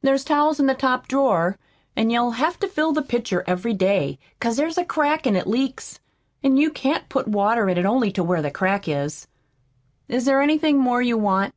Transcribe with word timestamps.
There's 0.00 0.24
towels 0.24 0.58
in 0.58 0.64
the 0.64 0.74
top 0.74 1.06
drawer, 1.06 1.58
an' 1.94 2.08
you'll 2.08 2.30
have 2.30 2.58
to 2.60 2.66
fill 2.66 2.92
the 2.92 3.02
pitcher 3.02 3.44
every 3.46 3.74
day, 3.74 4.18
'cause 4.40 4.56
there's 4.56 4.78
a 4.78 4.86
crack 4.86 5.26
an' 5.26 5.36
it 5.36 5.46
leaks, 5.46 6.00
an' 6.42 6.56
you 6.56 6.70
can't 6.70 7.10
put 7.10 7.26
in 7.26 7.32
the 7.32 7.36
water 7.36 7.68
only 7.86 8.10
to 8.12 8.24
where 8.24 8.40
the 8.40 8.50
crack 8.50 8.88
is. 8.88 9.28
Is 10.08 10.24
there 10.24 10.40
anything 10.40 10.78
more 10.78 11.02
you 11.02 11.18
want?" 11.18 11.54